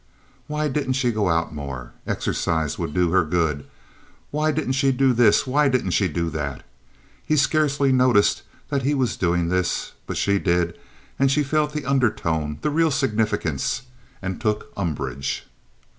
[0.47, 1.91] Why didn't she go out more?
[2.07, 3.67] Exercise would do her good.
[4.31, 6.65] Why didn't she do this, and why didn't she do that?
[7.23, 10.75] He scarcely noticed that he was doing this; but she did,
[11.19, 15.45] and she felt the undertone—the real significance—and took umbrage.